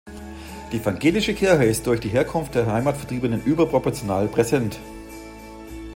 [0.71, 4.79] Die evangelische Kirche ist durch die Herkunft der Heimatvertriebenen überproportional präsent.